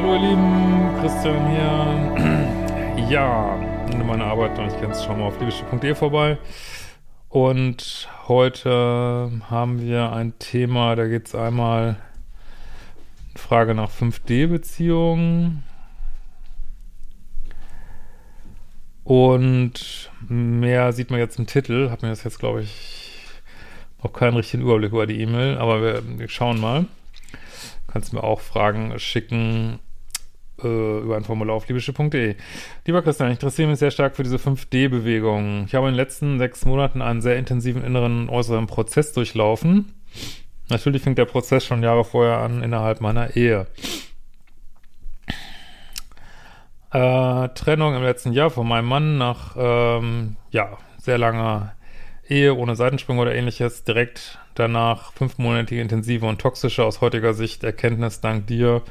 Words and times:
hallo 0.00 0.14
ihr 0.14 0.20
Lieben, 0.20 0.94
Christian 1.00 1.50
hier. 1.50 2.98
Ja, 3.10 3.56
meine 4.06 4.22
Arbeit 4.22 4.56
noch 4.56 4.66
nicht 4.66 4.78
kennst, 4.78 5.04
schau 5.04 5.16
mal 5.16 5.24
auf 5.24 5.40
liebeschiff.de 5.40 5.92
vorbei. 5.96 6.38
Und 7.28 8.08
heute 8.28 9.32
haben 9.50 9.80
wir 9.80 10.12
ein 10.12 10.38
Thema, 10.38 10.94
da 10.94 11.08
geht 11.08 11.26
es 11.26 11.34
einmal 11.34 11.96
Frage 13.34 13.74
nach 13.74 13.90
5D-Beziehungen. 13.90 15.64
Und 19.02 20.12
mehr 20.28 20.92
sieht 20.92 21.10
man 21.10 21.18
jetzt 21.18 21.40
im 21.40 21.48
Titel, 21.48 21.90
hat 21.90 22.02
mir 22.02 22.10
das 22.10 22.22
jetzt, 22.22 22.38
glaube 22.38 22.62
ich, 22.62 23.24
noch 24.04 24.12
keinen 24.12 24.36
richtigen 24.36 24.62
Überblick 24.62 24.92
über 24.92 25.08
die 25.08 25.20
E-Mail, 25.20 25.58
aber 25.58 25.82
wir, 25.82 26.18
wir 26.20 26.28
schauen 26.28 26.60
mal. 26.60 26.86
Kannst 27.88 28.12
mir 28.12 28.22
auch 28.22 28.38
Fragen 28.38 28.96
schicken 29.00 29.80
äh, 30.62 30.98
über 30.98 31.16
ein 31.16 31.24
Formular 31.24 31.56
auf 31.56 31.68
liebische.de. 31.68 32.36
Lieber 32.84 33.02
Christian, 33.02 33.28
ich 33.28 33.36
interessiere 33.36 33.68
mich 33.68 33.78
sehr 33.78 33.90
stark 33.90 34.16
für 34.16 34.22
diese 34.22 34.36
5D-Bewegung. 34.36 35.64
Ich 35.66 35.74
habe 35.74 35.88
in 35.88 35.94
den 35.94 35.98
letzten 35.98 36.38
sechs 36.38 36.64
Monaten 36.64 37.02
einen 37.02 37.20
sehr 37.20 37.36
intensiven 37.36 37.84
inneren 37.84 38.28
äußeren 38.28 38.66
Prozess 38.66 39.12
durchlaufen. 39.12 39.92
Natürlich 40.68 41.02
fing 41.02 41.14
der 41.14 41.24
Prozess 41.24 41.64
schon 41.64 41.82
Jahre 41.82 42.04
vorher 42.04 42.38
an 42.38 42.62
innerhalb 42.62 43.00
meiner 43.00 43.36
Ehe. 43.36 43.66
Äh, 46.92 47.48
Trennung 47.50 47.94
im 47.94 48.02
letzten 48.02 48.32
Jahr 48.32 48.50
von 48.50 48.66
meinem 48.66 48.86
Mann 48.86 49.18
nach 49.18 49.56
ähm, 49.58 50.36
ja 50.50 50.78
sehr 50.98 51.18
langer 51.18 51.74
Ehe 52.28 52.54
ohne 52.54 52.76
Seitensprung 52.76 53.18
oder 53.18 53.34
ähnliches, 53.34 53.84
direkt 53.84 54.38
danach 54.54 55.12
fünfmonatige 55.12 55.80
intensive 55.80 56.26
und 56.26 56.40
toxische 56.40 56.84
aus 56.84 57.00
heutiger 57.00 57.32
Sicht 57.32 57.64
Erkenntnis 57.64 58.20
dank 58.20 58.46
dir 58.46 58.82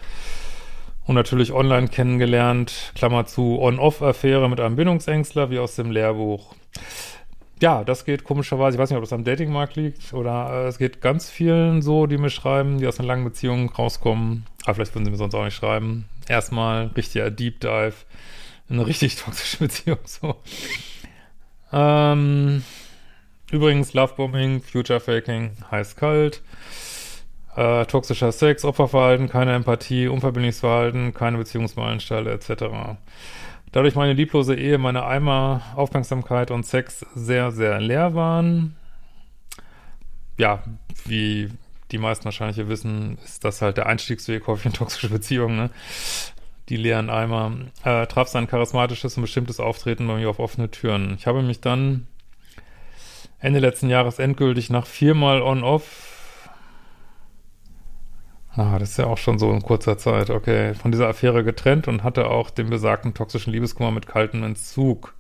und 1.08 1.16
natürlich 1.16 1.54
online 1.54 1.88
kennengelernt, 1.88 2.92
Klammer 2.96 3.26
zu, 3.26 3.60
On-Off-Affäre 3.60 4.50
mit 4.50 4.60
einem 4.60 4.76
Bindungsängstler, 4.76 5.50
wie 5.50 5.60
aus 5.60 5.76
dem 5.76 5.90
Lehrbuch. 5.90 6.54
Ja, 7.60 7.84
das 7.84 8.06
geht 8.06 8.24
komischerweise, 8.24 8.76
ich 8.76 8.82
weiß 8.82 8.92
nicht, 8.92 8.98
ob 8.98 9.04
das 9.04 9.14
am 9.14 9.24
Datingmarkt 9.24 9.76
liegt 9.76 10.14
oder 10.14 10.66
äh, 10.66 10.68
es 10.68 10.78
geht 10.78 11.02
ganz 11.02 11.30
vielen 11.30 11.82
so, 11.82 12.06
die 12.06 12.20
mir 12.20 12.30
schreiben, 12.30 12.78
die 12.78 12.86
aus 12.86 13.00
einer 13.00 13.08
langen 13.08 13.24
Beziehung 13.24 13.72
rauskommen. 13.72 14.46
Aber 14.64 14.76
vielleicht 14.76 14.94
würden 14.94 15.06
sie 15.06 15.12
mir 15.12 15.18
sonst 15.18 15.34
auch 15.34 15.44
nicht 15.44 15.56
schreiben. 15.56 16.06
Erstmal 16.28 16.92
richtiger 16.96 17.32
Deep 17.32 17.62
Dive 17.62 17.96
in 18.70 18.76
eine 18.76 18.86
richtig 18.86 19.16
toxische 19.16 19.58
Beziehung, 19.64 19.98
so. 20.06 20.36
Ähm, 21.74 22.62
Übrigens, 23.50 23.94
Lovebombing, 23.94 24.62
Future 24.62 25.00
Faking, 25.00 25.52
heiß-kalt, 25.72 26.42
äh, 27.58 27.86
toxischer 27.88 28.32
Sex, 28.32 28.64
Opferverhalten, 28.64 29.30
keine 29.30 29.54
Empathie, 29.54 30.08
unverbindliches 30.08 30.60
Verhalten, 30.60 31.14
keine 31.14 31.40
Beziehungsmeilensteine 31.40 32.30
etc. 32.30 32.98
Dadurch 33.72 33.96
meine 33.96 34.14
lieblose 34.14 34.56
Ehe, 34.56 34.78
meine 34.78 35.06
Eimer, 35.06 35.62
Aufmerksamkeit 35.76 36.52
und 36.52 36.66
Sex 36.66 37.06
sehr, 37.16 37.52
sehr 37.52 37.82
leer 37.82 38.14
waren. 38.14 38.76
Ja, 40.38 40.64
wie 41.06 41.50
die 41.92 41.98
meisten 41.98 42.26
wahrscheinlich 42.26 42.68
wissen, 42.68 43.18
ist 43.24 43.44
das 43.44 43.62
halt 43.62 43.78
der 43.78 43.88
Einstiegsweg 43.88 44.46
häufig 44.46 44.68
in 44.68 44.74
toxische 44.74 45.10
Beziehungen, 45.10 45.58
ne? 45.58 45.70
Die 46.70 46.78
leeren 46.78 47.10
Eimer. 47.10 47.54
Äh, 47.84 48.08
traf 48.08 48.28
sein 48.28 48.48
charismatisches 48.48 49.16
und 49.16 49.22
bestimmtes 49.22 49.60
Auftreten 49.60 50.06
bei 50.06 50.18
mir 50.18 50.30
auf 50.30 50.40
offene 50.40 50.70
Türen. 50.70 51.16
Ich 51.18 51.26
habe 51.26 51.42
mich 51.42 51.62
dann 51.62 52.08
Ende 53.40 53.60
letzten 53.60 53.90
Jahres 53.90 54.20
endgültig 54.20 54.70
nach 54.70 54.86
viermal 54.86 55.42
On-Off. 55.42 56.07
Ah, 58.56 58.80
das 58.80 58.92
ist 58.92 58.98
ja 58.98 59.06
auch 59.06 59.18
schon 59.18 59.38
so 59.38 59.52
in 59.52 59.62
kurzer 59.62 59.98
Zeit, 59.98 60.30
okay. 60.30 60.74
Von 60.74 60.92
dieser 60.92 61.08
Affäre 61.08 61.44
getrennt 61.44 61.88
und 61.88 62.04
hatte 62.04 62.28
auch 62.28 62.50
den 62.50 62.70
besagten 62.70 63.14
toxischen 63.14 63.54
Liebeskummer 63.54 63.92
mit 63.92 64.08
kaltem 64.08 64.44
Entzug. 64.44 65.14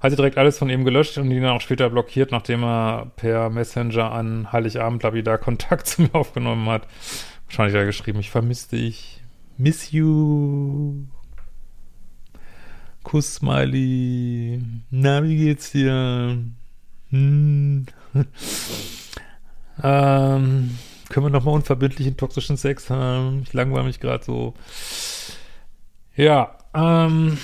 Hatte 0.00 0.16
direkt 0.16 0.38
alles 0.38 0.58
von 0.58 0.68
ihm 0.68 0.84
gelöscht 0.84 1.18
und 1.18 1.30
ihn 1.30 1.42
dann 1.42 1.56
auch 1.56 1.60
später 1.60 1.90
blockiert, 1.90 2.30
nachdem 2.30 2.62
er 2.62 3.10
per 3.16 3.50
Messenger 3.50 4.12
an 4.12 4.52
Heiligabend 4.52 5.02
lapidar 5.02 5.38
Kontakt 5.38 5.86
zu 5.88 6.02
mir 6.02 6.14
aufgenommen 6.14 6.68
hat. 6.68 6.86
Wahrscheinlich 7.46 7.74
hat 7.74 7.82
er 7.82 7.86
geschrieben, 7.86 8.20
ich 8.20 8.30
vermisse 8.30 8.76
dich. 8.76 9.22
Miss 9.56 9.92
you. 9.92 11.06
Kuss, 13.02 13.36
Smiley. 13.36 14.60
Na, 14.90 15.22
wie 15.22 15.36
geht's 15.36 15.72
dir? 15.72 16.38
Hm. 17.10 17.86
ähm, 19.82 20.70
können 21.14 21.26
wir 21.26 21.30
nochmal 21.30 21.54
unverbindlichen 21.54 22.16
toxischen 22.16 22.56
Sex 22.56 22.90
haben? 22.90 23.42
Ich 23.44 23.52
langweile 23.52 23.84
mich 23.84 24.00
gerade 24.00 24.24
so. 24.24 24.52
Ja, 26.16 26.58
ähm. 26.74 27.38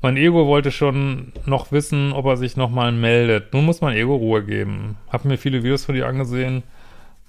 Mein 0.00 0.16
Ego 0.16 0.46
wollte 0.46 0.70
schon 0.70 1.32
noch 1.46 1.72
wissen, 1.72 2.12
ob 2.12 2.26
er 2.26 2.36
sich 2.36 2.56
nochmal 2.56 2.92
meldet. 2.92 3.52
Nun 3.54 3.64
muss 3.64 3.80
mein 3.80 3.96
Ego 3.96 4.14
Ruhe 4.14 4.44
geben. 4.44 4.96
Hab 5.08 5.24
mir 5.24 5.36
viele 5.36 5.64
Videos 5.64 5.84
von 5.84 5.96
dir 5.96 6.06
angesehen 6.06 6.62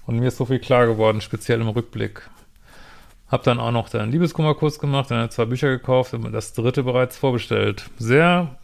und 0.06 0.20
mir 0.20 0.28
ist 0.28 0.36
so 0.36 0.44
viel 0.44 0.60
klar 0.60 0.86
geworden, 0.86 1.20
speziell 1.20 1.60
im 1.60 1.68
Rückblick. 1.70 2.30
Hab 3.26 3.42
dann 3.42 3.58
auch 3.58 3.72
noch 3.72 3.88
deinen 3.88 4.12
Liebeskummerkurs 4.12 4.78
gemacht, 4.78 5.10
dann 5.10 5.28
zwei 5.32 5.46
Bücher 5.46 5.70
gekauft 5.70 6.14
und 6.14 6.30
das 6.30 6.52
dritte 6.52 6.84
bereits 6.84 7.16
vorbestellt. 7.16 7.90
Sehr 7.98 8.56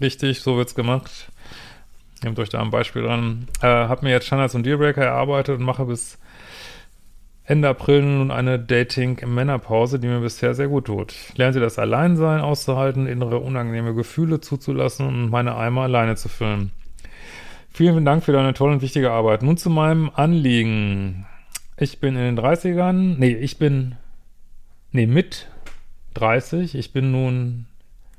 Richtig, 0.00 0.40
so 0.40 0.56
wird's 0.56 0.74
gemacht. 0.74 1.28
Nehmt 2.22 2.38
euch 2.38 2.48
da 2.48 2.60
ein 2.60 2.70
Beispiel 2.70 3.02
dran. 3.02 3.48
Äh, 3.60 3.66
hab 3.66 4.02
mir 4.02 4.10
jetzt 4.10 4.26
Standards 4.26 4.54
und 4.54 4.64
Dealbreaker 4.64 5.04
erarbeitet 5.04 5.58
und 5.58 5.64
mache 5.64 5.84
bis 5.84 6.18
Ende 7.44 7.68
April 7.68 8.02
nun 8.02 8.30
eine 8.30 8.58
Dating-Männerpause, 8.58 9.98
die 9.98 10.06
mir 10.06 10.20
bisher 10.20 10.54
sehr 10.54 10.68
gut 10.68 10.84
tut. 10.84 11.12
Ich 11.12 11.38
lernte 11.38 11.60
das 11.60 11.78
Alleinsein 11.78 12.40
auszuhalten, 12.40 13.06
innere 13.06 13.38
unangenehme 13.38 13.94
Gefühle 13.94 14.40
zuzulassen 14.40 15.06
und 15.06 15.30
meine 15.30 15.56
Eimer 15.56 15.82
alleine 15.82 16.16
zu 16.16 16.28
füllen. 16.28 16.72
Vielen 17.70 18.04
Dank 18.04 18.24
für 18.24 18.32
deine 18.32 18.52
tolle 18.52 18.72
und 18.72 18.82
wichtige 18.82 19.12
Arbeit. 19.12 19.42
Nun 19.42 19.56
zu 19.56 19.70
meinem 19.70 20.10
Anliegen. 20.14 21.26
Ich 21.78 22.00
bin 22.00 22.16
in 22.16 22.36
den 22.36 22.38
30ern, 22.38 23.16
nee, 23.18 23.34
ich 23.34 23.56
bin, 23.56 23.94
nee, 24.92 25.06
mit 25.06 25.46
30. 26.14 26.74
Ich 26.74 26.92
bin 26.92 27.12
nun 27.12 27.66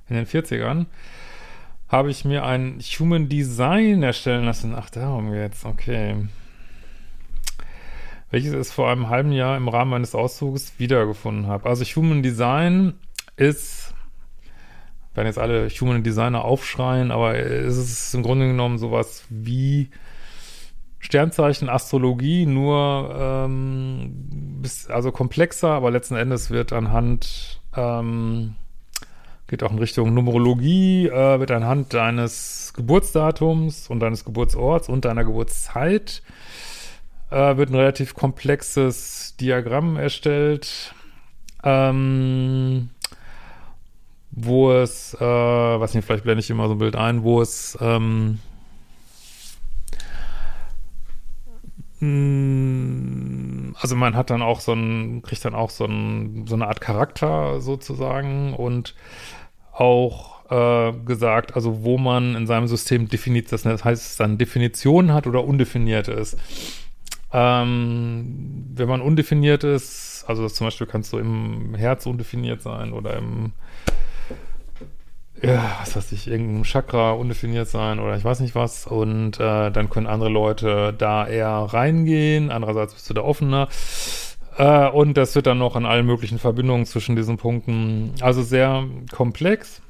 in 0.07 0.15
den 0.15 0.25
40ern 0.25 0.85
habe 1.89 2.11
ich 2.11 2.23
mir 2.23 2.45
ein 2.45 2.79
Human 2.79 3.29
Design 3.29 4.03
erstellen 4.03 4.45
lassen. 4.45 4.75
Ach, 4.75 4.89
darum 4.89 5.33
jetzt, 5.33 5.65
okay. 5.65 6.27
Welches 8.29 8.53
es 8.53 8.71
vor 8.71 8.91
einem 8.91 9.09
halben 9.09 9.31
Jahr 9.31 9.57
im 9.57 9.67
Rahmen 9.67 9.89
meines 9.89 10.13
Auszuges 10.13 10.73
wiedergefunden 10.77 11.47
habe. 11.47 11.67
Also 11.67 11.83
Human 11.83 12.21
Design 12.21 12.93
ist, 13.37 13.95
werden 15.15 15.25
jetzt 15.25 15.39
alle 15.39 15.67
Human 15.67 16.03
Designer 16.03 16.45
aufschreien, 16.45 17.09
aber 17.09 17.35
es 17.39 17.77
ist 17.77 18.13
im 18.13 18.21
Grunde 18.21 18.45
genommen 18.45 18.77
sowas 18.77 19.25
wie 19.29 19.89
Sternzeichen 20.99 21.69
Astrologie, 21.69 22.45
nur 22.45 23.15
ähm, 23.19 24.61
also 24.89 25.11
komplexer, 25.11 25.69
aber 25.69 25.89
letzten 25.89 26.15
Endes 26.15 26.51
wird 26.51 26.71
anhand 26.71 27.61
ähm, 27.75 28.55
geht 29.49 29.63
auch 29.63 29.71
in 29.71 29.79
Richtung 29.79 30.13
Numerologie, 30.13 31.07
äh, 31.07 31.39
wird 31.39 31.51
anhand 31.51 31.93
deines 31.93 32.71
Geburtsdatums 32.75 33.89
und 33.89 33.99
deines 33.99 34.23
Geburtsorts 34.23 34.87
und 34.87 35.05
deiner 35.05 35.25
Geburtszeit 35.25 36.21
äh, 37.31 37.57
wird 37.57 37.71
ein 37.71 37.75
relativ 37.75 38.13
komplexes 38.13 39.35
Diagramm 39.39 39.97
erstellt, 39.97 40.93
ähm, 41.63 42.89
wo 44.31 44.71
es, 44.71 45.15
äh, 45.15 45.19
weiß 45.19 45.95
nicht, 45.95 46.05
vielleicht 46.05 46.23
blende 46.23 46.41
ich 46.41 46.49
immer 46.49 46.67
so 46.67 46.75
ein 46.75 46.79
Bild 46.79 46.95
ein, 46.95 47.23
wo 47.23 47.41
es 47.41 47.77
ähm, 47.81 48.39
also 53.79 53.95
man 53.95 54.15
hat 54.15 54.29
dann 54.29 54.41
auch 54.41 54.59
so 54.59 54.73
ein, 54.73 55.21
kriegt 55.21 55.43
dann 55.45 55.55
auch 55.55 55.69
so, 55.69 55.85
ein, 55.85 56.45
so 56.47 56.55
eine 56.55 56.67
Art 56.67 56.81
Charakter 56.81 57.61
sozusagen 57.61 58.53
und 58.53 58.93
auch 59.71 60.51
äh, 60.51 60.91
gesagt, 61.05 61.55
also 61.55 61.83
wo 61.83 61.97
man 61.97 62.35
in 62.35 62.45
seinem 62.45 62.67
System 62.67 63.07
definiert, 63.07 63.51
das 63.51 63.65
heißt, 63.65 64.05
es 64.05 64.15
dann 64.17 64.37
Definition 64.37 65.13
hat 65.13 65.27
oder 65.27 65.45
undefiniert 65.45 66.07
ist. 66.09 66.37
Ähm, 67.31 68.65
wenn 68.73 68.89
man 68.89 69.01
undefiniert 69.01 69.63
ist, 69.63 70.25
also 70.27 70.47
zum 70.49 70.67
Beispiel 70.67 70.87
kannst 70.87 71.13
du 71.13 71.17
im 71.19 71.75
Herz 71.75 72.05
undefiniert 72.05 72.61
sein 72.61 72.91
oder 72.91 73.15
im 73.15 73.53
ja, 75.41 75.77
was 75.79 75.95
weiß 75.95 76.11
ich, 76.11 76.27
irgendein 76.27 76.63
Chakra 76.63 77.11
undefiniert 77.11 77.67
sein 77.67 77.99
oder 77.99 78.15
ich 78.17 78.23
weiß 78.23 78.39
nicht 78.41 78.55
was. 78.55 78.85
Und 78.85 79.39
äh, 79.39 79.71
dann 79.71 79.89
können 79.89 80.07
andere 80.07 80.29
Leute 80.29 80.93
da 80.97 81.27
eher 81.27 81.49
reingehen. 81.49 82.51
Andererseits 82.51 82.93
bist 82.93 83.09
du 83.09 83.13
da 83.13 83.21
offener. 83.21 83.69
Äh, 84.57 84.89
und 84.89 85.15
das 85.15 85.35
wird 85.35 85.47
dann 85.47 85.57
noch 85.57 85.75
an 85.75 85.85
allen 85.85 86.05
möglichen 86.05 86.39
Verbindungen 86.39 86.85
zwischen 86.85 87.15
diesen 87.15 87.37
Punkten. 87.37 88.13
Also 88.21 88.41
sehr 88.41 88.85
komplex. 89.11 89.81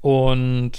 Und 0.00 0.72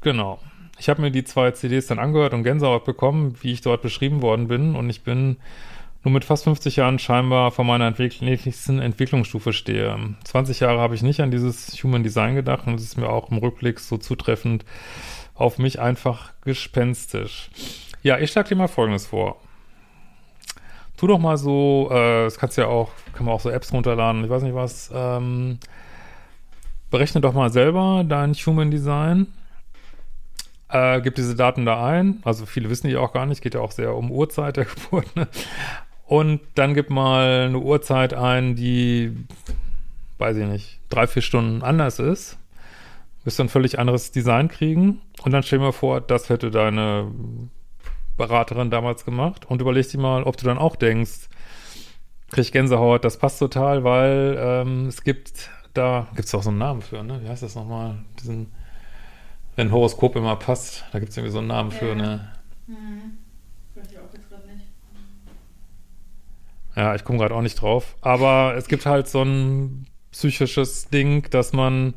genau. 0.00 0.40
Ich 0.78 0.88
habe 0.88 1.02
mir 1.02 1.10
die 1.10 1.24
zwei 1.24 1.50
CDs 1.50 1.86
dann 1.86 1.98
angehört 1.98 2.32
und 2.32 2.42
Gänsehaut 2.42 2.84
bekommen, 2.84 3.36
wie 3.42 3.52
ich 3.52 3.60
dort 3.60 3.82
beschrieben 3.82 4.22
worden 4.22 4.48
bin. 4.48 4.74
Und 4.74 4.88
ich 4.90 5.02
bin 5.02 5.36
nur 6.02 6.12
mit 6.12 6.24
fast 6.24 6.44
50 6.44 6.76
Jahren 6.76 6.98
scheinbar 6.98 7.50
vor 7.50 7.64
meiner 7.64 7.90
nächsten 7.90 8.78
Entwicklungsstufe 8.78 9.52
stehe. 9.52 9.98
20 10.24 10.60
Jahre 10.60 10.80
habe 10.80 10.94
ich 10.94 11.02
nicht 11.02 11.20
an 11.20 11.30
dieses 11.30 11.72
Human 11.82 12.02
Design 12.02 12.34
gedacht 12.34 12.66
und 12.66 12.74
es 12.74 12.84
ist 12.84 12.96
mir 12.96 13.08
auch 13.08 13.30
im 13.30 13.38
Rückblick 13.38 13.80
so 13.80 13.98
zutreffend 13.98 14.64
auf 15.34 15.58
mich 15.58 15.80
einfach 15.80 16.32
gespenstisch. 16.42 17.50
Ja, 18.02 18.18
ich 18.18 18.30
schlage 18.30 18.50
dir 18.50 18.56
mal 18.56 18.68
Folgendes 18.68 19.06
vor. 19.06 19.40
Tu 20.96 21.06
doch 21.06 21.18
mal 21.18 21.36
so, 21.36 21.88
äh, 21.90 22.24
das 22.24 22.38
kannst 22.38 22.56
ja 22.56 22.66
auch, 22.66 22.90
kann 23.14 23.26
man 23.26 23.34
auch 23.34 23.40
so 23.40 23.50
Apps 23.50 23.72
runterladen, 23.72 24.24
ich 24.24 24.30
weiß 24.30 24.42
nicht 24.42 24.54
was, 24.54 24.90
ähm, 24.94 25.58
berechne 26.90 27.20
doch 27.20 27.32
mal 27.32 27.50
selber 27.50 28.04
dein 28.06 28.34
Human 28.34 28.70
Design 28.70 29.26
äh, 30.72 31.00
gib 31.00 31.14
diese 31.14 31.34
Daten 31.34 31.64
da 31.64 31.84
ein. 31.84 32.20
Also 32.24 32.46
viele 32.46 32.70
wissen 32.70 32.88
die 32.88 32.96
auch 32.96 33.12
gar 33.12 33.26
nicht, 33.26 33.42
geht 33.42 33.54
ja 33.54 33.60
auch 33.60 33.72
sehr 33.72 33.94
um 33.94 34.10
Uhrzeit 34.10 34.56
der 34.56 34.64
Geburt. 34.66 35.14
Ne? 35.16 35.28
Und 36.10 36.40
dann 36.56 36.74
gib 36.74 36.90
mal 36.90 37.46
eine 37.46 37.60
Uhrzeit 37.60 38.14
ein, 38.14 38.56
die, 38.56 39.16
weiß 40.18 40.38
ich 40.38 40.46
nicht, 40.48 40.80
drei, 40.88 41.06
vier 41.06 41.22
Stunden 41.22 41.62
anders 41.62 42.00
ist. 42.00 42.36
Wirst 43.22 43.38
du 43.38 43.44
ein 43.44 43.48
völlig 43.48 43.78
anderes 43.78 44.10
Design 44.10 44.48
kriegen. 44.48 45.00
Und 45.22 45.30
dann 45.30 45.44
stell 45.44 45.60
dir 45.60 45.66
mal 45.66 45.72
vor, 45.72 46.00
das 46.00 46.28
hätte 46.28 46.50
deine 46.50 47.12
Beraterin 48.16 48.70
damals 48.72 49.04
gemacht. 49.04 49.46
Und 49.48 49.60
überleg 49.60 49.88
dir 49.88 50.00
mal, 50.00 50.24
ob 50.24 50.36
du 50.36 50.44
dann 50.44 50.58
auch 50.58 50.74
denkst, 50.74 51.28
krieg 52.32 52.42
ich 52.42 52.50
Gänsehaut, 52.50 53.04
das 53.04 53.16
passt 53.16 53.38
total, 53.38 53.84
weil 53.84 54.36
ähm, 54.36 54.86
es 54.88 55.04
gibt 55.04 55.48
da, 55.74 56.08
gibt 56.16 56.26
es 56.26 56.34
auch 56.34 56.42
so 56.42 56.50
einen 56.50 56.58
Namen 56.58 56.82
für, 56.82 57.04
ne? 57.04 57.20
Wie 57.22 57.28
heißt 57.28 57.44
das 57.44 57.54
nochmal? 57.54 57.98
Diesen, 58.18 58.50
wenn 59.54 59.70
Horoskop 59.70 60.16
immer 60.16 60.34
passt, 60.34 60.84
da 60.90 60.98
gibt 60.98 61.12
es 61.12 61.16
irgendwie 61.16 61.34
so 61.34 61.38
einen 61.38 61.46
Namen 61.46 61.70
ja. 61.70 61.76
für, 61.76 61.94
ne? 61.94 62.32
Mhm. 62.66 63.18
Ja, 66.80 66.94
ich 66.94 67.04
komme 67.04 67.18
gerade 67.18 67.34
auch 67.34 67.42
nicht 67.42 67.60
drauf. 67.60 67.94
Aber 68.00 68.54
es 68.56 68.66
gibt 68.66 68.86
halt 68.86 69.06
so 69.06 69.20
ein 69.20 69.86
psychisches 70.12 70.88
Ding, 70.88 71.28
dass 71.28 71.52
man, 71.52 71.92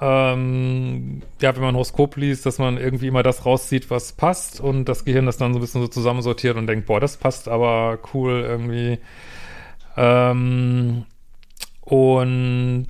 ähm, 0.00 1.22
ja, 1.42 1.52
wenn 1.56 1.62
man 1.64 1.74
Horoskop 1.74 2.14
liest, 2.16 2.46
dass 2.46 2.60
man 2.60 2.78
irgendwie 2.78 3.08
immer 3.08 3.24
das 3.24 3.44
rauszieht, 3.44 3.90
was 3.90 4.12
passt 4.12 4.60
und 4.60 4.84
das 4.84 5.04
Gehirn 5.04 5.26
das 5.26 5.36
dann 5.38 5.52
so 5.52 5.58
ein 5.58 5.62
bisschen 5.62 5.80
so 5.80 5.88
zusammensortiert 5.88 6.56
und 6.56 6.68
denkt, 6.68 6.86
boah, 6.86 7.00
das 7.00 7.16
passt 7.16 7.48
aber 7.48 7.98
cool 8.14 8.44
irgendwie. 8.46 9.00
Ähm, 9.96 11.04
und 11.80 12.86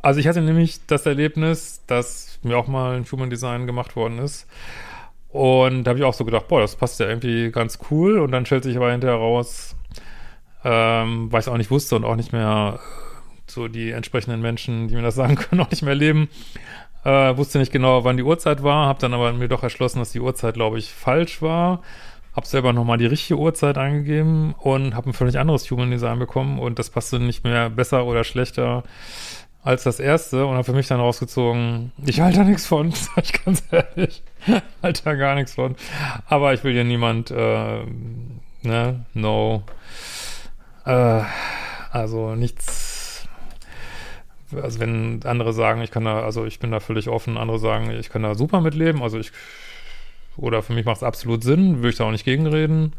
also 0.00 0.20
ich 0.20 0.28
hatte 0.28 0.42
nämlich 0.42 0.86
das 0.86 1.06
Erlebnis, 1.06 1.82
dass 1.88 2.38
mir 2.44 2.56
auch 2.56 2.68
mal 2.68 2.98
ein 2.98 3.04
Human 3.10 3.30
Design 3.30 3.66
gemacht 3.66 3.96
worden 3.96 4.20
ist. 4.20 4.46
Und 5.32 5.84
da 5.84 5.90
habe 5.90 5.98
ich 5.98 6.04
auch 6.04 6.14
so 6.14 6.24
gedacht, 6.24 6.48
boah, 6.48 6.60
das 6.60 6.76
passt 6.76 6.98
ja 7.00 7.08
irgendwie 7.08 7.50
ganz 7.50 7.78
cool. 7.90 8.18
Und 8.18 8.32
dann 8.32 8.46
stellt 8.46 8.64
sich 8.64 8.76
aber 8.76 8.90
hinterher 8.90 9.16
raus, 9.16 9.76
ähm, 10.64 11.30
weil 11.30 11.40
ich 11.40 11.46
es 11.46 11.52
auch 11.52 11.56
nicht 11.56 11.70
wusste 11.70 11.96
und 11.96 12.04
auch 12.04 12.16
nicht 12.16 12.32
mehr 12.32 12.80
so 13.46 13.68
die 13.68 13.90
entsprechenden 13.90 14.40
Menschen, 14.40 14.88
die 14.88 14.96
mir 14.96 15.02
das 15.02 15.14
sagen 15.16 15.36
können, 15.36 15.60
auch 15.60 15.70
nicht 15.70 15.82
mehr 15.82 15.94
leben. 15.94 16.28
Äh, 17.04 17.36
wusste 17.36 17.58
nicht 17.58 17.72
genau, 17.72 18.04
wann 18.04 18.16
die 18.16 18.22
Uhrzeit 18.22 18.62
war, 18.62 18.86
habe 18.86 19.00
dann 19.00 19.14
aber 19.14 19.32
mir 19.32 19.48
doch 19.48 19.62
erschlossen, 19.62 20.00
dass 20.00 20.12
die 20.12 20.20
Uhrzeit, 20.20 20.54
glaube 20.54 20.78
ich, 20.78 20.92
falsch 20.92 21.40
war. 21.40 21.80
Habe 22.36 22.46
selber 22.46 22.72
nochmal 22.72 22.98
die 22.98 23.06
richtige 23.06 23.38
Uhrzeit 23.38 23.78
eingegeben 23.78 24.54
und 24.58 24.94
habe 24.94 25.10
ein 25.10 25.14
völlig 25.14 25.38
anderes 25.38 25.68
Human 25.70 25.90
Design 25.90 26.18
bekommen 26.18 26.58
und 26.58 26.78
das 26.78 26.90
passte 26.90 27.18
nicht 27.18 27.42
mehr 27.42 27.70
besser 27.70 28.04
oder 28.04 28.22
schlechter 28.22 28.84
als 29.62 29.82
das 29.82 30.00
erste 30.00 30.46
und 30.46 30.54
habe 30.54 30.64
für 30.64 30.72
mich 30.72 30.88
dann 30.88 31.00
rausgezogen, 31.00 31.92
ich 32.06 32.20
halte 32.20 32.38
da 32.38 32.44
nichts 32.44 32.66
von, 32.66 32.90
sag 32.92 33.24
ich 33.24 33.44
ganz 33.44 33.62
ehrlich. 33.70 34.22
halte 34.82 35.02
da 35.04 35.14
gar 35.14 35.34
nichts 35.34 35.54
von. 35.54 35.76
Aber 36.26 36.54
ich 36.54 36.64
will 36.64 36.72
hier 36.72 36.84
niemand, 36.84 37.30
äh, 37.30 37.84
ne, 38.62 39.04
no, 39.14 39.62
äh, 40.86 41.22
also 41.90 42.34
nichts, 42.34 43.28
also 44.54 44.80
wenn 44.80 45.20
andere 45.24 45.52
sagen, 45.52 45.82
ich 45.82 45.90
kann 45.90 46.04
da, 46.04 46.22
also 46.22 46.46
ich 46.46 46.58
bin 46.58 46.70
da 46.70 46.80
völlig 46.80 47.08
offen, 47.08 47.36
andere 47.36 47.58
sagen, 47.58 47.90
ich 47.90 48.08
kann 48.08 48.22
da 48.22 48.34
super 48.34 48.60
mitleben, 48.60 49.02
also 49.02 49.18
ich, 49.18 49.32
oder 50.36 50.62
für 50.62 50.72
mich 50.72 50.86
macht 50.86 50.98
es 50.98 51.02
absolut 51.02 51.44
Sinn, 51.44 51.78
würde 51.78 51.90
ich 51.90 51.96
da 51.96 52.04
auch 52.04 52.10
nicht 52.12 52.24
gegenreden. 52.24 52.94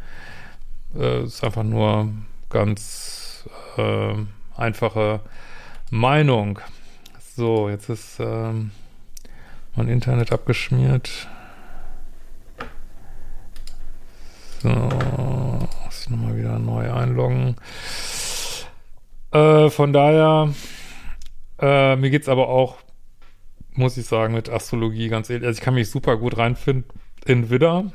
Äh, 0.96 1.24
ist 1.24 1.44
einfach 1.44 1.64
nur 1.64 2.10
ganz 2.50 3.50
äh, 3.78 4.14
einfache 4.56 5.22
Meinung. 5.92 6.58
So, 7.36 7.68
jetzt 7.68 7.90
ist 7.90 8.18
ähm, 8.22 8.72
mein 9.76 9.90
Internet 9.90 10.32
abgeschmiert. 10.32 11.28
So, 14.60 14.70
muss 14.70 16.02
ich 16.02 16.10
nochmal 16.10 16.38
wieder 16.38 16.60
neu 16.60 16.94
einloggen. 16.94 17.58
Äh, 19.32 19.70
von 19.70 19.92
daher, 19.92 20.54
äh, 21.60 21.98
mir 21.98 22.10
geht's 22.10 22.30
aber 22.30 22.48
auch, 22.48 22.78
muss 23.74 23.98
ich 23.98 24.06
sagen, 24.06 24.34
mit 24.34 24.50
Astrologie 24.50 25.10
ganz 25.10 25.30
ehrlich. 25.30 25.46
Also 25.46 25.58
ich 25.58 25.64
kann 25.64 25.74
mich 25.74 25.92
super 25.92 26.16
gut 26.16 26.38
reinfinden 26.38 26.86
in 27.26 27.50
Widder. 27.50 27.92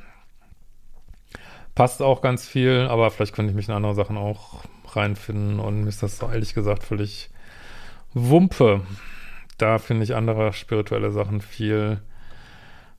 Passt 1.75 2.03
auch 2.03 2.21
ganz 2.21 2.47
viel, 2.47 2.89
aber 2.91 3.11
vielleicht 3.11 3.35
könnte 3.35 3.53
ich 3.53 3.57
mich 3.57 3.69
in 3.69 3.75
andere 3.75 3.95
Sachen 3.95 4.19
auch 4.19 4.65
reinfinden 4.87 5.61
und 5.61 5.85
mir 5.85 5.89
ist 5.89 6.03
das 6.03 6.21
ehrlich 6.21 6.53
gesagt 6.53 6.83
völlig 6.83 7.31
Wumpe. 8.14 8.82
Da 9.58 9.79
finde 9.79 10.05
ich 10.05 10.14
andere 10.14 10.53
spirituelle 10.53 11.11
Sachen 11.11 11.41
viel 11.41 12.00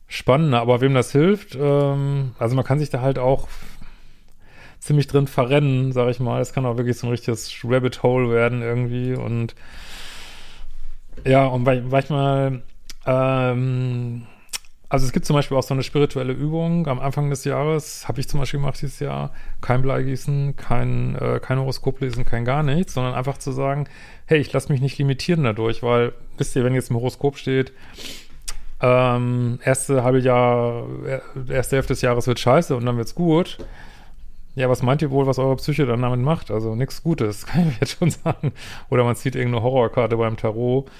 spannender. 0.08 0.60
Aber 0.60 0.80
wem 0.80 0.94
das 0.94 1.12
hilft, 1.12 1.56
ähm, 1.60 2.32
also 2.38 2.56
man 2.56 2.64
kann 2.64 2.78
sich 2.78 2.90
da 2.90 3.00
halt 3.00 3.18
auch 3.18 3.48
ziemlich 4.80 5.06
drin 5.06 5.26
verrennen, 5.26 5.92
sag 5.92 6.08
ich 6.08 6.20
mal. 6.20 6.40
Es 6.40 6.52
kann 6.52 6.66
auch 6.66 6.76
wirklich 6.76 6.98
so 6.98 7.06
ein 7.06 7.10
richtiges 7.10 7.60
Rabbit 7.64 8.02
Hole 8.02 8.30
werden 8.30 8.62
irgendwie. 8.62 9.14
Und 9.14 9.54
ja, 11.24 11.46
und 11.46 11.64
manchmal, 11.90 12.62
ähm, 13.06 14.26
also 14.90 15.04
es 15.04 15.12
gibt 15.12 15.26
zum 15.26 15.36
Beispiel 15.36 15.56
auch 15.56 15.62
so 15.62 15.74
eine 15.74 15.82
spirituelle 15.82 16.32
Übung 16.32 16.86
am 16.86 16.98
Anfang 16.98 17.28
des 17.28 17.44
Jahres, 17.44 18.08
habe 18.08 18.20
ich 18.20 18.28
zum 18.28 18.40
Beispiel 18.40 18.58
gemacht 18.58 18.80
dieses 18.80 19.00
Jahr, 19.00 19.32
kein 19.60 19.82
Bleigießen, 19.82 20.56
kein, 20.56 21.14
äh, 21.16 21.40
kein 21.40 21.58
Horoskop 21.58 22.00
lesen, 22.00 22.24
kein 22.24 22.46
gar 22.46 22.62
nichts, 22.62 22.94
sondern 22.94 23.14
einfach 23.14 23.36
zu 23.36 23.52
sagen, 23.52 23.86
hey, 24.24 24.38
ich 24.38 24.50
lasse 24.52 24.72
mich 24.72 24.80
nicht 24.80 24.96
limitieren 24.96 25.44
dadurch, 25.44 25.82
weil, 25.82 26.14
wisst 26.38 26.56
ihr, 26.56 26.64
wenn 26.64 26.74
jetzt 26.74 26.88
im 26.88 26.96
Horoskop 26.96 27.36
steht, 27.36 27.72
ähm, 28.80 29.58
erste 29.62 30.04
halbe 30.04 30.20
Jahr, 30.20 30.86
äh, 31.04 31.20
erste 31.52 31.76
Hälfte 31.76 31.92
des 31.92 32.00
Jahres 32.00 32.26
wird 32.26 32.38
scheiße 32.38 32.74
und 32.74 32.86
dann 32.86 32.96
wird's 32.96 33.14
gut. 33.14 33.58
Ja, 34.54 34.70
was 34.70 34.82
meint 34.82 35.02
ihr 35.02 35.10
wohl, 35.10 35.26
was 35.26 35.38
eure 35.38 35.56
Psyche 35.56 35.84
dann 35.84 36.00
damit 36.00 36.20
macht? 36.20 36.50
Also 36.50 36.74
nichts 36.74 37.02
Gutes, 37.02 37.46
kann 37.46 37.68
ich 37.68 37.80
jetzt 37.80 37.98
schon 37.98 38.10
sagen. 38.10 38.52
Oder 38.88 39.04
man 39.04 39.16
zieht 39.16 39.36
irgendeine 39.36 39.62
Horrorkarte 39.62 40.16
beim 40.16 40.36
Tarot. 40.38 40.90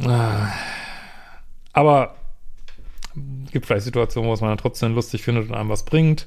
Ah. 0.00 0.52
Aber 1.74 2.14
gibt 3.52 3.66
vielleicht 3.66 3.84
Situationen, 3.84 4.28
wo 4.28 4.32
es 4.32 4.40
man 4.40 4.50
dann 4.50 4.58
trotzdem 4.58 4.94
lustig 4.94 5.22
findet 5.22 5.48
und 5.48 5.54
einem 5.54 5.68
was 5.68 5.84
bringt. 5.84 6.26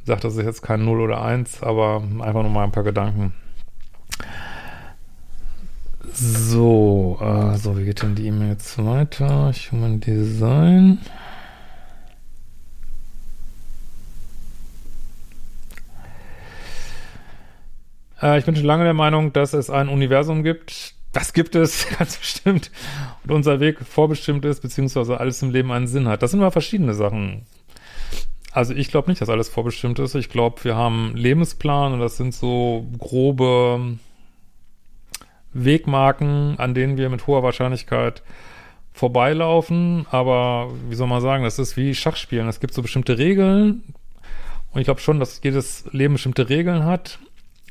Ich 0.00 0.06
sage, 0.06 0.20
das 0.20 0.36
ist 0.36 0.44
jetzt 0.44 0.62
kein 0.62 0.84
0 0.84 1.00
oder 1.00 1.22
1, 1.22 1.62
aber 1.62 2.02
einfach 2.20 2.42
nur 2.42 2.50
mal 2.50 2.64
ein 2.64 2.72
paar 2.72 2.84
Gedanken. 2.84 3.34
So, 6.12 7.18
also 7.20 7.76
wie 7.76 7.84
geht 7.84 8.02
denn 8.02 8.14
die 8.14 8.26
E-Mail 8.26 8.50
jetzt 8.50 8.84
weiter? 8.84 9.52
Human 9.70 10.00
Design. 10.00 10.98
Äh, 18.22 18.38
ich 18.38 18.44
bin 18.44 18.56
schon 18.56 18.64
lange 18.64 18.84
der 18.84 18.94
Meinung, 18.94 19.32
dass 19.32 19.52
es 19.52 19.70
ein 19.70 19.88
Universum 19.88 20.42
gibt. 20.42 20.95
Das 21.16 21.32
gibt 21.32 21.54
es 21.54 21.88
ganz 21.98 22.18
bestimmt. 22.18 22.70
Und 23.24 23.32
unser 23.32 23.58
Weg 23.58 23.78
vorbestimmt 23.80 24.44
ist, 24.44 24.60
beziehungsweise 24.60 25.18
alles 25.18 25.40
im 25.40 25.50
Leben 25.50 25.72
einen 25.72 25.86
Sinn 25.86 26.08
hat. 26.08 26.22
Das 26.22 26.30
sind 26.30 26.40
immer 26.40 26.50
verschiedene 26.50 26.92
Sachen. 26.92 27.46
Also 28.52 28.74
ich 28.74 28.90
glaube 28.90 29.08
nicht, 29.08 29.22
dass 29.22 29.30
alles 29.30 29.48
vorbestimmt 29.48 29.98
ist. 29.98 30.14
Ich 30.14 30.28
glaube, 30.28 30.62
wir 30.64 30.76
haben 30.76 31.16
Lebensplan 31.16 31.94
und 31.94 32.00
das 32.00 32.18
sind 32.18 32.34
so 32.34 32.86
grobe 32.98 33.96
Wegmarken, 35.54 36.56
an 36.58 36.74
denen 36.74 36.98
wir 36.98 37.08
mit 37.08 37.26
hoher 37.26 37.42
Wahrscheinlichkeit 37.42 38.22
vorbeilaufen. 38.92 40.04
Aber 40.10 40.70
wie 40.90 40.96
soll 40.96 41.08
man 41.08 41.22
sagen, 41.22 41.44
das 41.44 41.58
ist 41.58 41.78
wie 41.78 41.94
Schachspielen. 41.94 42.46
Es 42.46 42.60
gibt 42.60 42.74
so 42.74 42.82
bestimmte 42.82 43.16
Regeln. 43.16 43.84
Und 44.70 44.80
ich 44.82 44.84
glaube 44.84 45.00
schon, 45.00 45.18
dass 45.18 45.40
jedes 45.42 45.86
Leben 45.92 46.14
bestimmte 46.14 46.50
Regeln 46.50 46.84
hat. 46.84 47.18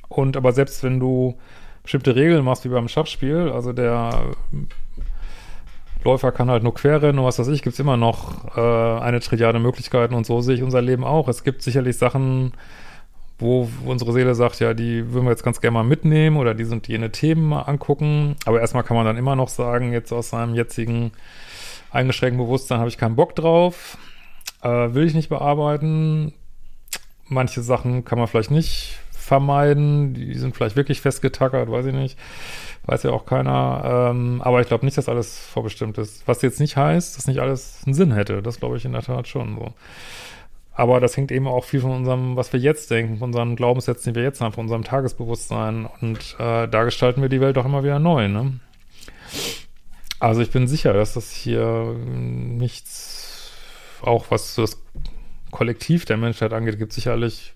Und 0.07 0.35
aber 0.35 0.51
selbst 0.51 0.81
wenn 0.81 0.99
du 0.99 1.37
bestimmte 1.85 2.15
Regeln 2.15 2.43
machst, 2.43 2.65
wie 2.65 2.69
beim 2.69 2.87
Schachspiel, 2.87 3.49
also 3.53 3.73
der 3.73 4.35
Läufer 6.03 6.31
kann 6.31 6.51
halt 6.51 6.61
nur 6.61 6.73
quer 6.73 7.01
rennen 7.01 7.19
und 7.19 7.25
was 7.25 7.39
weiß 7.39 7.47
ich, 7.47 7.63
gibt 7.63 7.73
es 7.73 7.79
immer 7.79 7.97
noch 7.97 8.55
äh, 8.55 8.99
eine 9.01 9.19
Trilliarde 9.19 9.59
Möglichkeiten 9.59 10.13
und 10.13 10.25
so 10.25 10.39
sehe 10.41 10.55
ich 10.55 10.63
unser 10.63 10.81
Leben 10.81 11.03
auch. 11.03 11.27
Es 11.27 11.43
gibt 11.43 11.63
sicherlich 11.63 11.97
Sachen, 11.97 12.53
wo 13.39 13.67
unsere 13.85 14.13
Seele 14.13 14.35
sagt, 14.35 14.59
ja, 14.59 14.73
die 14.75 15.11
würden 15.11 15.25
wir 15.25 15.31
jetzt 15.31 15.43
ganz 15.43 15.61
gerne 15.61 15.73
mal 15.73 15.83
mitnehmen 15.83 16.37
oder 16.37 16.53
die 16.53 16.63
sind 16.63 16.87
jene 16.87 17.11
Themen 17.11 17.49
mal 17.49 17.63
angucken. 17.63 18.35
Aber 18.45 18.61
erstmal 18.61 18.83
kann 18.83 18.95
man 18.95 19.05
dann 19.05 19.17
immer 19.17 19.35
noch 19.35 19.49
sagen, 19.49 19.91
jetzt 19.93 20.13
aus 20.13 20.29
seinem 20.29 20.53
jetzigen 20.53 21.11
eingeschränkten 21.91 22.43
Bewusstsein 22.43 22.79
habe 22.79 22.89
ich 22.89 22.97
keinen 22.97 23.15
Bock 23.15 23.35
drauf. 23.35 23.97
äh, 24.61 24.93
will 24.93 25.05
ich 25.05 25.15
nicht 25.15 25.29
bearbeiten. 25.29 26.33
Manche 27.27 27.61
Sachen 27.61 28.05
kann 28.05 28.19
man 28.19 28.27
vielleicht 28.27 28.51
nicht 28.51 28.99
vermeiden. 29.25 30.13
Die 30.13 30.35
sind 30.35 30.55
vielleicht 30.55 30.75
wirklich 30.75 31.01
festgetackert, 31.01 31.69
weiß 31.69 31.87
ich 31.87 31.93
nicht. 31.93 32.17
Weiß 32.85 33.03
ja 33.03 33.11
auch 33.11 33.25
keiner. 33.25 34.11
Ähm, 34.11 34.41
aber 34.43 34.61
ich 34.61 34.67
glaube 34.67 34.85
nicht, 34.85 34.97
dass 34.97 35.09
alles 35.09 35.39
vorbestimmt 35.39 35.97
ist. 35.97 36.27
Was 36.27 36.41
jetzt 36.41 36.59
nicht 36.59 36.77
heißt, 36.77 37.17
dass 37.17 37.27
nicht 37.27 37.39
alles 37.39 37.81
einen 37.85 37.93
Sinn 37.93 38.11
hätte. 38.11 38.41
Das 38.41 38.59
glaube 38.59 38.77
ich 38.77 38.85
in 38.85 38.93
der 38.93 39.01
Tat 39.01 39.27
schon 39.27 39.55
so. 39.55 39.73
Aber 40.73 40.99
das 40.99 41.15
hängt 41.15 41.31
eben 41.31 41.47
auch 41.47 41.63
viel 41.63 41.79
von 41.79 41.91
unserem, 41.91 42.35
was 42.35 42.51
wir 42.51 42.59
jetzt 42.59 42.91
denken, 42.91 43.17
von 43.17 43.29
unseren 43.29 43.55
Glaubenssätzen, 43.55 44.13
die 44.13 44.19
wir 44.19 44.23
jetzt 44.25 44.41
haben, 44.41 44.53
von 44.53 44.65
unserem 44.65 44.83
Tagesbewusstsein. 44.83 45.87
Und 46.01 46.35
äh, 46.37 46.67
da 46.67 46.83
gestalten 46.83 47.21
wir 47.21 47.29
die 47.29 47.41
Welt 47.41 47.57
auch 47.57 47.65
immer 47.65 47.83
wieder 47.83 47.97
neu. 47.97 48.27
Ne? 48.27 48.59
Also 50.19 50.41
ich 50.41 50.51
bin 50.51 50.67
sicher, 50.67 50.93
dass 50.93 51.13
das 51.13 51.31
hier 51.31 51.95
nichts, 52.05 53.51
auch 54.01 54.25
was 54.29 54.55
das 54.55 54.81
Kollektiv 55.51 56.05
der 56.05 56.17
Menschheit 56.17 56.51
angeht, 56.51 56.77
gibt 56.77 56.91
sicherlich 56.91 57.54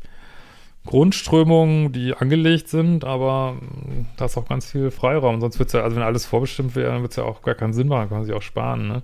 Grundströmungen, 0.85 1.91
die 1.91 2.13
angelegt 2.13 2.67
sind, 2.67 3.03
aber 3.03 3.57
da 4.17 4.25
ist 4.25 4.37
auch 4.37 4.47
ganz 4.47 4.71
viel 4.71 4.91
Freiraum. 4.91 5.41
Sonst 5.41 5.59
wird 5.59 5.69
es 5.69 5.73
ja, 5.73 5.83
also 5.83 5.95
wenn 5.95 6.03
alles 6.03 6.25
vorbestimmt 6.25 6.75
wäre, 6.75 6.91
dann 6.91 7.01
wird 7.01 7.11
es 7.11 7.17
ja 7.17 7.23
auch 7.23 7.41
gar 7.41 7.55
keinen 7.55 7.73
Sinn 7.73 7.87
machen, 7.87 8.09
kann 8.09 8.19
man 8.19 8.25
sich 8.25 8.33
auch 8.33 8.41
sparen. 8.41 8.87
Ne? 8.87 9.03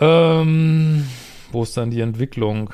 Ähm, 0.00 1.06
wo 1.52 1.62
ist 1.62 1.76
dann 1.76 1.90
die 1.90 2.00
Entwicklung? 2.00 2.70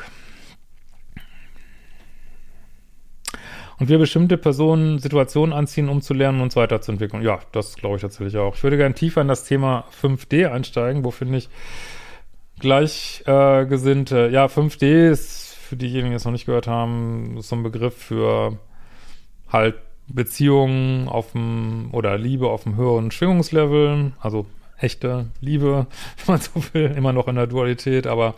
Und 3.78 3.88
wir 3.88 3.98
bestimmte 3.98 4.36
Personen, 4.38 4.98
Situationen 4.98 5.52
anziehen, 5.52 5.88
um 5.88 6.00
zu 6.00 6.14
lernen 6.14 6.38
und 6.38 6.44
uns 6.44 6.56
weiterzuentwickeln. 6.56 7.22
Ja, 7.22 7.38
das 7.52 7.76
glaube 7.76 7.96
ich 7.96 8.02
tatsächlich 8.02 8.36
auch. 8.36 8.56
Ich 8.56 8.62
würde 8.64 8.76
gerne 8.76 8.94
tiefer 8.94 9.20
in 9.20 9.28
das 9.28 9.44
Thema 9.44 9.84
5D 10.02 10.50
einsteigen, 10.50 11.04
wo 11.04 11.12
finde 11.12 11.38
ich 11.38 11.48
Gleichgesinnte. 12.58 14.28
Äh, 14.28 14.32
ja, 14.32 14.46
5D 14.46 15.10
ist 15.10 15.47
für 15.68 15.76
diejenigen, 15.76 16.10
die 16.10 16.16
es 16.16 16.24
noch 16.24 16.32
nicht 16.32 16.46
gehört 16.46 16.66
haben, 16.66 17.40
so 17.40 17.54
ein 17.54 17.62
Begriff 17.62 17.94
für 17.94 18.58
halt 19.48 19.76
Beziehungen 20.08 21.08
auf 21.08 21.32
dem 21.32 21.90
oder 21.92 22.16
Liebe 22.16 22.48
auf 22.48 22.62
dem 22.64 22.76
höheren 22.76 23.10
Schwingungslevel, 23.10 24.12
also 24.20 24.46
echte 24.78 25.26
Liebe, 25.40 25.86
wenn 26.26 26.34
man 26.34 26.40
so 26.40 26.62
will, 26.72 26.92
immer 26.96 27.12
noch 27.12 27.28
in 27.28 27.36
der 27.36 27.46
Dualität, 27.46 28.06
aber 28.06 28.34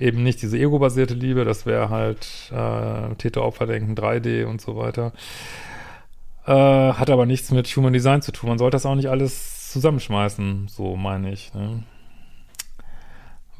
eben 0.00 0.22
nicht 0.22 0.42
diese 0.42 0.58
ego-basierte 0.58 1.14
Liebe, 1.14 1.44
das 1.44 1.64
wäre 1.64 1.90
halt 1.90 2.50
äh, 2.50 3.14
Täter-Opfer-Denken 3.14 3.94
3D 3.94 4.44
und 4.46 4.60
so 4.60 4.76
weiter. 4.76 5.12
Äh, 6.44 6.52
hat 6.52 7.08
aber 7.08 7.24
nichts 7.24 7.52
mit 7.52 7.68
Human 7.68 7.92
Design 7.92 8.20
zu 8.20 8.32
tun. 8.32 8.48
Man 8.48 8.58
sollte 8.58 8.74
das 8.74 8.86
auch 8.86 8.96
nicht 8.96 9.08
alles 9.08 9.70
zusammenschmeißen, 9.70 10.66
so 10.68 10.96
meine 10.96 11.32
ich. 11.32 11.54
Ne? 11.54 11.84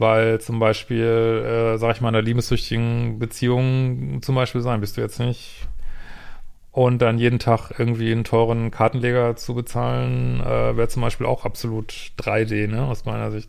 Weil 0.02 0.40
zum 0.40 0.58
Beispiel, 0.58 1.04
äh, 1.04 1.78
sag 1.78 1.94
ich 1.94 2.00
mal, 2.00 2.08
in 2.08 2.16
einer 2.16 2.24
liebessüchtigen 2.24 3.20
Beziehung 3.20 4.20
zum 4.20 4.34
Beispiel 4.34 4.60
sein, 4.60 4.80
bist 4.80 4.96
du 4.96 5.00
jetzt 5.00 5.20
nicht. 5.20 5.68
Und 6.72 6.98
dann 7.00 7.18
jeden 7.18 7.38
Tag 7.38 7.70
irgendwie 7.78 8.10
einen 8.10 8.24
teuren 8.24 8.72
Kartenleger 8.72 9.36
zu 9.36 9.54
bezahlen, 9.54 10.40
äh, 10.40 10.76
wäre 10.76 10.88
zum 10.88 11.02
Beispiel 11.02 11.24
auch 11.24 11.44
absolut 11.44 11.92
3D, 12.18 12.66
ne, 12.66 12.82
aus 12.84 13.04
meiner 13.04 13.30
Sicht. 13.30 13.48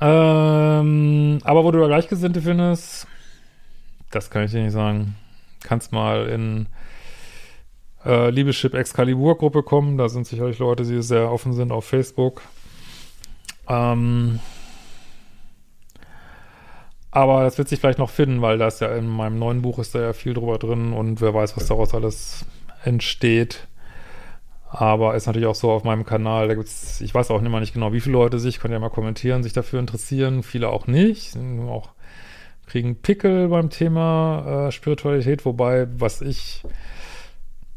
Ähm, 0.00 1.38
aber 1.44 1.62
wo 1.62 1.70
du 1.70 1.78
da 1.78 1.86
Gleichgesinnte 1.86 2.42
findest, 2.42 3.06
das 4.10 4.30
kann 4.30 4.42
ich 4.42 4.50
dir 4.50 4.64
nicht 4.64 4.72
sagen. 4.72 5.14
Kannst 5.62 5.92
mal 5.92 6.26
in 6.26 6.66
äh, 8.04 8.30
Liebeschip 8.30 8.74
Excalibur 8.74 9.38
Gruppe 9.38 9.62
kommen. 9.62 9.96
Da 9.96 10.08
sind 10.08 10.26
sicherlich 10.26 10.58
Leute, 10.58 10.82
die 10.82 11.00
sehr 11.02 11.30
offen 11.30 11.52
sind 11.52 11.70
auf 11.70 11.84
Facebook. 11.84 12.42
Ähm, 13.68 14.40
aber 17.10 17.42
das 17.42 17.58
wird 17.58 17.68
sich 17.68 17.80
vielleicht 17.80 17.98
noch 17.98 18.10
finden, 18.10 18.42
weil 18.42 18.58
das 18.58 18.80
ja 18.80 18.94
in 18.94 19.08
meinem 19.08 19.38
neuen 19.38 19.62
Buch 19.62 19.78
ist 19.78 19.94
da 19.94 20.00
ja 20.00 20.12
viel 20.12 20.34
drüber 20.34 20.58
drin 20.58 20.92
und 20.92 21.20
wer 21.20 21.34
weiß, 21.34 21.56
was 21.56 21.66
daraus 21.66 21.94
alles 21.94 22.44
entsteht. 22.84 23.66
Aber 24.68 25.16
ist 25.16 25.26
natürlich 25.26 25.48
auch 25.48 25.56
so 25.56 25.72
auf 25.72 25.82
meinem 25.82 26.06
Kanal, 26.06 26.46
da 26.46 26.54
gibt's, 26.54 27.00
ich 27.00 27.12
weiß 27.12 27.32
auch 27.32 27.42
immer 27.42 27.58
nicht 27.58 27.74
genau, 27.74 27.92
wie 27.92 28.00
viele 28.00 28.12
Leute 28.12 28.38
sich, 28.38 28.60
könnt 28.60 28.72
ihr 28.72 28.78
mal 28.78 28.88
kommentieren, 28.88 29.42
sich 29.42 29.52
dafür 29.52 29.80
interessieren, 29.80 30.44
viele 30.44 30.68
auch 30.68 30.86
nicht, 30.86 31.36
auch 31.68 31.88
kriegen 32.66 32.94
Pickel 32.94 33.48
beim 33.48 33.68
Thema 33.68 34.68
äh, 34.68 34.72
Spiritualität, 34.72 35.44
wobei, 35.44 35.88
was 35.98 36.22
ich, 36.22 36.62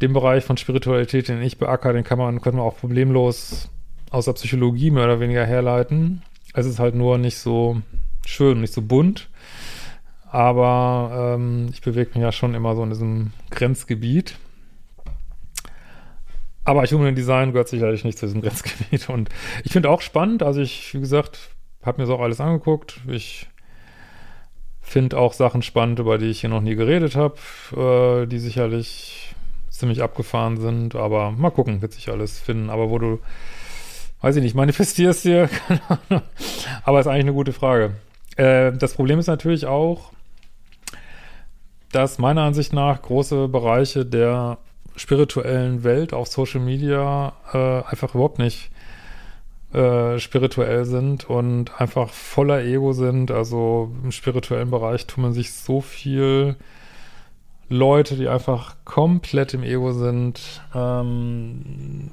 den 0.02 0.14
Bereich 0.14 0.44
von 0.44 0.58
Spiritualität, 0.58 1.30
den 1.30 1.42
ich 1.42 1.58
beacker, 1.58 1.94
den 1.94 2.04
kann 2.04 2.20
man, 2.20 2.42
können 2.42 2.58
wir 2.58 2.64
auch 2.64 2.78
problemlos 2.78 3.70
aus 4.12 4.26
der 4.26 4.34
Psychologie 4.34 4.92
mehr 4.92 5.06
oder 5.06 5.20
weniger 5.20 5.46
herleiten. 5.46 6.22
Es 6.54 6.68
ist 6.68 6.78
halt 6.78 6.94
nur 6.94 7.18
nicht 7.18 7.40
so 7.40 7.82
schön, 8.26 8.62
nicht 8.62 8.74
so 8.74 8.82
bunt, 8.82 9.30
aber 10.32 11.36
ähm, 11.36 11.70
ich 11.72 11.82
bewege 11.82 12.12
mich 12.16 12.24
ja 12.24 12.32
schon 12.32 12.56
immer 12.56 12.76
so 12.76 12.84
in 12.84 12.90
diesem 12.90 13.32
Grenzgebiet. 13.52 14.38
Aber 16.66 16.84
Human 16.86 17.14
Design 17.14 17.52
gehört 17.52 17.68
sicherlich 17.68 18.04
nicht 18.04 18.18
zu 18.18 18.26
diesem 18.26 18.42
Grenzgebiet. 18.44 19.10
Und 19.10 19.30
ich 19.64 19.72
finde 19.72 19.90
auch 19.90 20.02
spannend, 20.02 20.44
also 20.44 20.62
ich, 20.62 20.94
wie 20.94 21.00
gesagt, 21.00 21.50
habe 21.84 22.02
mir 22.02 22.08
das 22.08 22.16
auch 22.16 22.22
alles 22.22 22.40
angeguckt. 22.40 23.02
Ich 23.08 23.48
finde 24.82 25.18
auch 25.18 25.34
Sachen 25.34 25.62
spannend, 25.62 26.00
über 26.00 26.18
die 26.18 26.28
ich 26.28 26.42
hier 26.42 26.50
noch 26.50 26.62
nie 26.62 26.76
geredet 26.76 27.16
habe, 27.16 27.36
äh, 27.76 28.28
die 28.28 28.40
sicherlich 28.40 29.36
ziemlich 29.70 30.02
abgefahren 30.02 30.58
sind. 30.60 30.96
Aber 30.96 31.32
mal 31.32 31.52
gucken, 31.52 31.82
wird 31.82 31.94
sich 31.94 32.10
alles 32.10 32.40
finden. 32.40 32.70
Aber 32.70 32.90
wo 32.90 32.98
du, 33.00 33.20
weiß 34.22 34.36
ich 34.38 34.44
nicht, 34.44 34.56
manifestierst 34.56 35.24
hier, 35.24 35.50
aber 36.84 37.00
ist 37.00 37.08
eigentlich 37.08 37.26
eine 37.26 37.34
gute 37.34 37.54
Frage. 37.54 37.94
Äh, 38.38 38.74
das 38.74 38.96
Problem 38.96 39.20
ist 39.20 39.28
natürlich 39.28 39.66
auch, 39.66 40.12
dass 41.92 42.18
meiner 42.18 42.42
Ansicht 42.42 42.74
nach 42.74 43.02
große 43.02 43.48
Bereiche 43.48 44.06
der 44.06 44.58
spirituellen 44.96 45.84
Welt 45.84 46.14
auf 46.14 46.28
Social 46.28 46.62
Media 46.62 47.34
äh, 47.54 47.90
einfach 47.90 48.16
überhaupt 48.16 48.40
nicht 48.40 48.72
äh, 49.74 50.20
spirituell 50.20 50.86
sind 50.86 51.30
und 51.30 51.80
einfach 51.80 52.10
voller 52.10 52.64
Ego 52.64 52.94
sind. 52.94 53.32
Also 53.32 53.92
im 54.04 54.12
spirituellen 54.12 54.70
Bereich 54.70 55.08
tummeln 55.08 55.34
sich 55.34 55.52
so 55.54 55.82
viel 55.82 56.56
Leute, 57.70 58.16
die 58.16 58.28
einfach 58.28 58.76
komplett 58.86 59.54
im 59.54 59.64
Ego 59.64 59.92
sind, 59.92 60.62
ähm, 60.76 62.12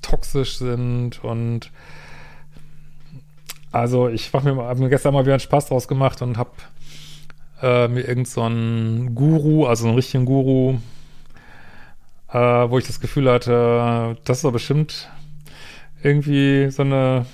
toxisch 0.00 0.58
sind 0.58 1.24
und 1.24 1.72
also 3.72 4.08
ich 4.08 4.32
mach 4.32 4.42
mir, 4.42 4.54
hab 4.56 4.78
mir 4.78 4.90
gestern 4.90 5.14
mal 5.14 5.24
wieder 5.24 5.34
einen 5.34 5.40
Spaß 5.40 5.66
draus 5.66 5.88
gemacht 5.88 6.20
und 6.22 6.36
hab 6.36 6.54
äh, 7.62 7.88
mir 7.88 8.06
irgendeinen 8.06 9.08
so 9.08 9.14
Guru, 9.14 9.66
also 9.66 9.86
einen 9.86 9.96
richtigen 9.96 10.26
Guru, 10.26 10.78
äh, 12.30 12.38
wo 12.38 12.78
ich 12.78 12.86
das 12.86 13.00
Gefühl 13.00 13.30
hatte, 13.30 14.16
das 14.24 14.38
ist 14.38 14.44
doch 14.44 14.52
bestimmt 14.52 15.10
irgendwie 16.02 16.70
so 16.70 16.82
eine 16.82 17.26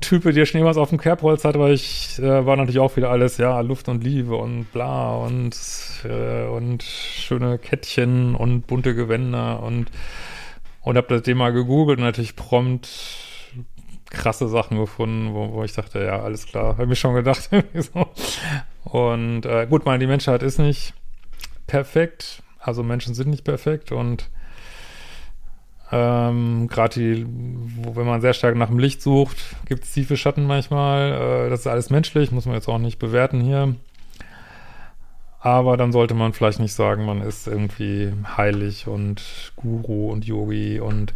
Type, 0.00 0.32
die 0.32 0.46
Schneemanns 0.46 0.76
auf 0.76 0.88
dem 0.88 0.98
Kerbholz 0.98 1.44
hat, 1.44 1.54
aber 1.54 1.70
ich 1.70 2.18
äh, 2.18 2.46
war 2.46 2.56
natürlich 2.56 2.78
auch 2.78 2.96
wieder 2.96 3.10
alles, 3.10 3.36
ja, 3.36 3.60
Luft 3.60 3.88
und 3.88 4.02
Liebe 4.02 4.36
und 4.36 4.72
bla 4.72 5.14
und, 5.16 5.56
äh, 6.04 6.46
und 6.46 6.82
schöne 6.82 7.58
Kettchen 7.58 8.34
und 8.34 8.66
bunte 8.66 8.94
Gewänder 8.94 9.62
und, 9.62 9.90
und 10.82 10.96
habe 10.96 11.08
das 11.08 11.22
Thema 11.22 11.50
gegoogelt 11.50 11.98
und 11.98 12.04
natürlich 12.04 12.36
prompt 12.36 12.88
krasse 14.10 14.48
Sachen 14.48 14.78
gefunden, 14.78 15.34
wo, 15.34 15.52
wo 15.52 15.64
ich 15.64 15.74
dachte, 15.74 16.04
ja, 16.04 16.20
alles 16.20 16.46
klar, 16.46 16.78
habe 16.78 16.92
ich 16.92 16.98
schon 16.98 17.14
gedacht. 17.14 17.50
und 18.84 19.46
äh, 19.46 19.66
gut, 19.68 19.84
mal, 19.84 19.98
die 19.98 20.06
Menschheit 20.06 20.42
ist 20.42 20.58
nicht 20.58 20.94
perfekt, 21.66 22.42
also 22.58 22.82
Menschen 22.82 23.14
sind 23.14 23.28
nicht 23.28 23.44
perfekt 23.44 23.92
und 23.92 24.30
ähm, 25.90 26.68
gerade 26.68 27.00
die, 27.00 27.26
wo, 27.76 27.96
wenn 27.96 28.06
man 28.06 28.20
sehr 28.20 28.34
stark 28.34 28.56
nach 28.56 28.68
dem 28.68 28.78
Licht 28.78 29.00
sucht, 29.00 29.36
gibt 29.66 29.84
es 29.84 29.92
tiefe 29.92 30.16
Schatten 30.16 30.46
manchmal. 30.46 31.46
Äh, 31.46 31.50
das 31.50 31.60
ist 31.60 31.66
alles 31.66 31.88
menschlich, 31.88 32.30
muss 32.30 32.44
man 32.44 32.54
jetzt 32.54 32.68
auch 32.68 32.78
nicht 32.78 32.98
bewerten 32.98 33.40
hier. 33.40 33.74
Aber 35.40 35.76
dann 35.76 35.92
sollte 35.92 36.14
man 36.14 36.32
vielleicht 36.32 36.58
nicht 36.58 36.74
sagen, 36.74 37.06
man 37.06 37.22
ist 37.22 37.46
irgendwie 37.46 38.12
heilig 38.36 38.86
und 38.86 39.52
Guru 39.56 40.10
und 40.10 40.26
Yogi 40.26 40.80
und 40.80 41.14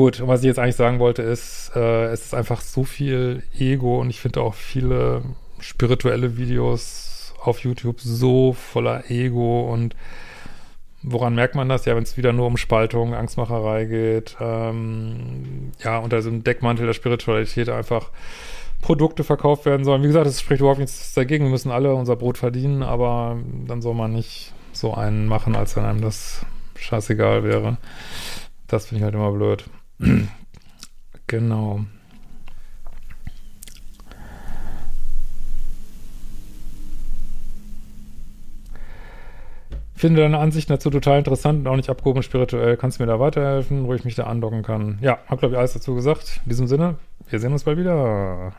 gut. 0.00 0.20
Und 0.20 0.28
was 0.28 0.40
ich 0.40 0.46
jetzt 0.46 0.58
eigentlich 0.58 0.76
sagen 0.76 0.98
wollte, 0.98 1.22
ist, 1.22 1.72
äh, 1.76 2.06
es 2.06 2.24
ist 2.26 2.34
einfach 2.34 2.62
so 2.62 2.84
viel 2.84 3.42
Ego 3.58 4.00
und 4.00 4.08
ich 4.08 4.20
finde 4.20 4.40
auch 4.40 4.54
viele 4.54 5.22
spirituelle 5.58 6.38
Videos 6.38 7.34
auf 7.42 7.58
YouTube 7.60 8.00
so 8.00 8.54
voller 8.54 9.10
Ego 9.10 9.70
und 9.70 9.94
woran 11.02 11.34
merkt 11.34 11.54
man 11.54 11.68
das? 11.68 11.84
Ja, 11.84 11.96
wenn 11.96 12.02
es 12.02 12.16
wieder 12.16 12.32
nur 12.32 12.46
um 12.46 12.56
Spaltung, 12.56 13.14
Angstmacherei 13.14 13.84
geht, 13.84 14.36
ähm, 14.40 15.72
ja, 15.82 15.98
unter 15.98 16.16
einem 16.16 16.44
Deckmantel 16.44 16.86
der 16.86 16.94
Spiritualität 16.94 17.68
einfach 17.68 18.10
Produkte 18.80 19.22
verkauft 19.22 19.66
werden 19.66 19.84
sollen. 19.84 20.02
Wie 20.02 20.06
gesagt, 20.06 20.26
das 20.26 20.40
spricht 20.40 20.60
überhaupt 20.60 20.80
nichts 20.80 21.12
dagegen. 21.12 21.44
Wir 21.44 21.50
müssen 21.50 21.70
alle 21.70 21.94
unser 21.94 22.16
Brot 22.16 22.38
verdienen, 22.38 22.82
aber 22.82 23.36
dann 23.66 23.82
soll 23.82 23.94
man 23.94 24.12
nicht 24.12 24.54
so 24.72 24.94
einen 24.94 25.26
machen, 25.26 25.56
als 25.56 25.76
wenn 25.76 25.84
einem 25.84 26.00
das 26.00 26.46
scheißegal 26.76 27.44
wäre. 27.44 27.76
Das 28.66 28.86
finde 28.86 29.00
ich 29.00 29.04
halt 29.04 29.14
immer 29.14 29.32
blöd. 29.32 29.68
genau. 31.26 31.84
finde 40.00 40.22
deine 40.22 40.38
Ansichten 40.38 40.72
dazu 40.72 40.88
total 40.88 41.18
interessant 41.18 41.60
und 41.60 41.66
auch 41.66 41.76
nicht 41.76 41.90
abgehoben 41.90 42.22
spirituell. 42.22 42.78
Kannst 42.78 42.98
du 42.98 43.02
mir 43.02 43.06
da 43.06 43.20
weiterhelfen, 43.20 43.86
wo 43.86 43.92
ich 43.92 44.04
mich 44.04 44.14
da 44.14 44.24
andocken 44.24 44.62
kann? 44.62 44.98
Ja, 45.02 45.18
hab 45.28 45.40
glaube 45.40 45.54
ich 45.54 45.58
alles 45.58 45.74
dazu 45.74 45.94
gesagt. 45.94 46.40
In 46.44 46.48
diesem 46.48 46.66
Sinne, 46.66 46.96
wir 47.28 47.38
sehen 47.38 47.52
uns 47.52 47.64
bald 47.64 47.78
wieder. 47.78 48.52